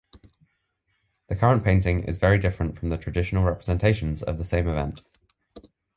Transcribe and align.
The 1.27 1.35
current 1.35 1.63
painting 1.63 1.99
is 2.05 2.17
very 2.17 2.39
different 2.39 2.75
from 2.75 2.89
the 2.89 2.97
traditional 2.97 3.43
representations 3.43 4.23
of 4.23 4.39
the 4.39 4.43
same 4.45 4.67
event. 4.67 5.03